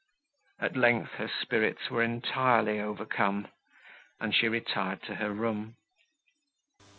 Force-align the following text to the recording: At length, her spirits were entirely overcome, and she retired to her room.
At 0.57 0.75
length, 0.75 1.11
her 1.19 1.27
spirits 1.27 1.91
were 1.91 2.01
entirely 2.01 2.79
overcome, 2.79 3.49
and 4.19 4.33
she 4.33 4.47
retired 4.47 5.03
to 5.03 5.13
her 5.17 5.31
room. 5.31 5.75